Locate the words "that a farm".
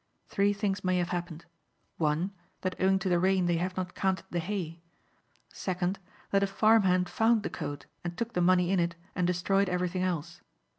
6.31-6.81